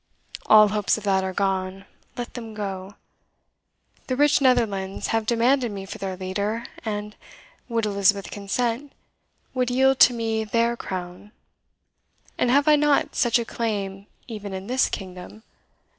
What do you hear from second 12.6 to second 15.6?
I not such a claim even in this kingdom?